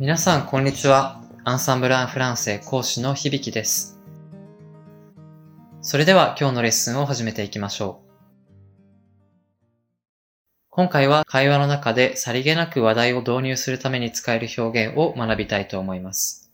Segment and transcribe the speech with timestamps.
[0.00, 1.22] 皆さん、こんにちは。
[1.44, 4.00] アンサンブル・アン・フランセ講師の響です。
[5.82, 8.10] それでは今日のレッスンを始めていきましょう。
[10.68, 16.50] 今回は会話の中でさりげなく話題を導入するために使える表現を学びたいと思います。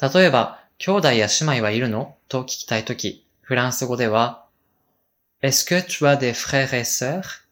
[0.00, 4.44] 例えば、兄弟や姉妹はいるのと聞きたいとき、フランス語では、
[5.40, 7.44] Est-ce que tu as des frères et sœurs?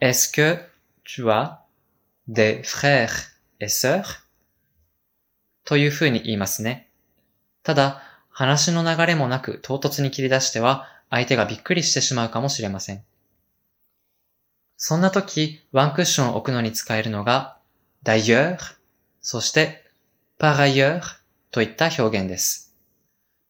[0.00, 0.60] Est-ce que
[1.02, 1.61] tu as
[2.28, 3.10] des frères
[3.60, 4.22] et sœur
[5.64, 6.88] という風に言いますね。
[7.62, 13.04] ただ、話の流れもなく唐突に切り出しては、相手がびっくりしてしまうかもしれません。
[14.76, 17.58] そんな時、ワンクッションを置くのに使えるのが、
[18.02, 18.76] d'ailleurs、
[19.20, 19.84] そして、
[20.38, 21.02] par ailleurs
[21.50, 22.74] といった表現です。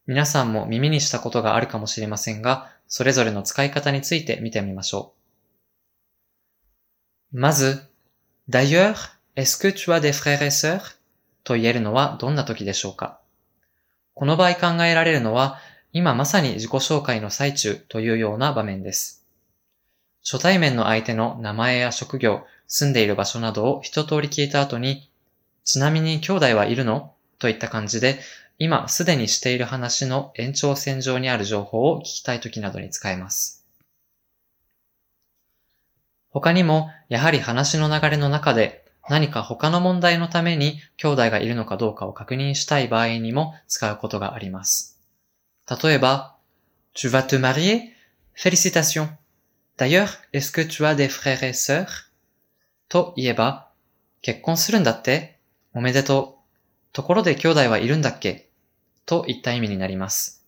[0.06, 5.14] 皆さんも耳にしたことがあるかもしれませんが、それぞれの使い方について見てみましょ
[7.32, 7.40] う。
[7.40, 7.91] まず、
[8.52, 10.98] d'ailleurs, est-ce que tu as des frères et sœurs?
[11.42, 13.18] と言えるのはどんな時でしょうか
[14.12, 15.58] この場合考えられるのは、
[15.94, 19.24] 今まさに自己紹介の最中というような場面です。
[20.22, 25.10] 初対面の相手の名前や職業、住んでいる場所などを一通り聞いた後に、
[25.64, 27.14] ちなみに兄弟はいるの？
[27.38, 28.20] といった感じで、
[28.58, 33.61] 今すでにしている話の延長線上にある情報を聞きたい時などに使えます。
[36.32, 44.98] 他にも、やはり話の流れの中で何か他の問題のために兄弟がいるのかどうかを確認したい場合にも使うことがあります。
[45.82, 46.36] 例えば、
[46.94, 47.92] Tu vas te marier?
[48.34, 49.08] Félicitations!
[49.76, 51.86] D'ailleurs, est-ce que tu as des frères et sœurs?
[52.88, 53.68] と言えば、
[54.20, 55.38] 結婚するんだって？
[55.74, 56.92] おめでとう。
[56.92, 58.50] ところで兄弟はいるんだっけ？
[59.06, 60.46] といった意味になります。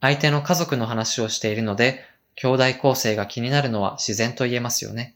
[0.00, 2.04] 相手の家族の話をしているので、
[2.36, 5.14] 兄弟構成が気になるのは自然と言えますよね。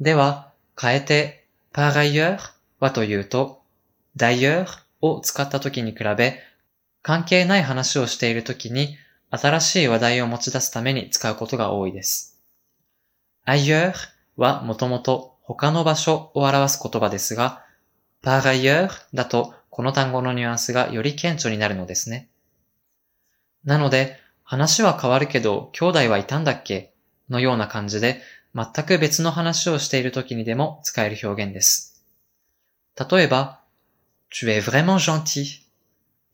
[0.00, 2.38] では、変えて、par ailleurs
[2.80, 3.62] はというと、
[4.16, 4.66] d'ailleurs
[5.00, 6.40] を使った時に比べ、
[7.02, 8.96] 関係ない話をしている時に、
[9.30, 12.38] 新しい話題を持ち出すために使うことが多いです。
[13.46, 13.94] ailleurs
[14.36, 17.64] はもともと他の場所を表す言葉ですが、
[18.22, 22.28] par ailleurs だとこの単語のニュアンスがより顕著になるのですね。
[23.64, 26.92] なので、話は変わるけど、兄弟はいたんだっけ？
[27.30, 28.20] のような感じで、
[28.54, 32.04] 全く別の話をしている時にでも使える表現です。
[33.10, 33.60] 例えば、
[34.30, 35.64] Tu es vraiment gentil.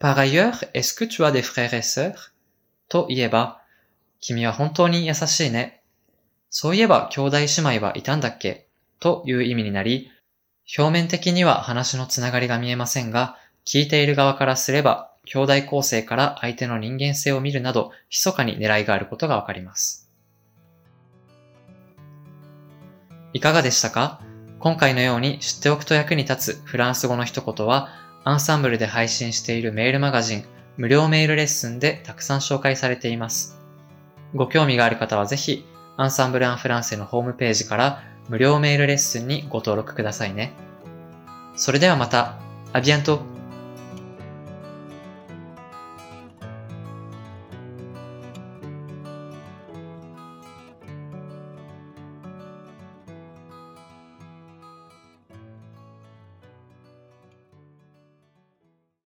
[0.01, 2.33] Par ailleurs, est-ce que tu as des frères et sœurs?
[2.89, 3.63] と言えば、
[4.21, 5.83] 君は本当に優しいね。
[6.51, 8.67] そういえば兄弟姉妹はいたんだっけ？
[8.99, 10.11] という意味になり、
[10.77, 20.11] 表面的には話のつながりが見えませんが、聞いている側からすれば、兄弟構成から相手の人間性を見るなど、密かに狙いがあることがわかります。
[23.33, 24.21] いかがでしたか？
[24.59, 27.89] 今回のように知っておくと役に立つフランス語の一言は、
[28.25, 30.45] アンサンブルで配信しているメールマガジン、
[30.77, 33.59] 無料メールレッスンでたくさん紹介されています。
[34.35, 35.65] ご興味がある方はぜひ、
[35.97, 40.53] アンサンブル・アン・フランセのホームページから無料メールレッスンにご登録くださいね。
[41.57, 42.39] それではまた、
[42.73, 43.23] アビアント